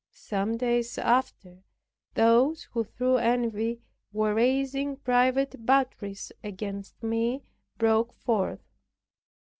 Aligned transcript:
Some 0.13 0.57
days 0.57 0.97
after, 0.97 1.59
those, 2.15 2.63
who 2.71 2.83
through 2.85 3.17
envy 3.17 3.81
were 4.11 4.33
raising 4.33 4.95
private 4.97 5.63
batteries 5.63 6.31
against 6.43 7.03
me, 7.03 7.43
broke 7.77 8.11
forth. 8.13 8.63